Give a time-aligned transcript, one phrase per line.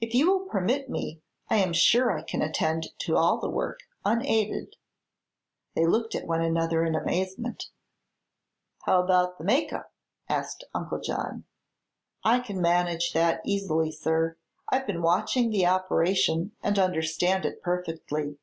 [0.00, 3.78] If you will permit me, I am sure I can attend to all the work,
[4.04, 4.74] unaided."
[5.76, 7.66] They looked at one another in amazement.
[8.86, 9.92] "How about the make up?"
[10.28, 11.44] asked Uncle John.
[12.24, 14.36] "I can manage that easily, sir.
[14.68, 18.38] I've been watching the operation and understand it perfectly."